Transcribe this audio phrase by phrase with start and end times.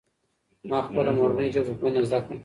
[0.69, 2.35] ما خپله مورنۍ ژبه په مینه زده کړه.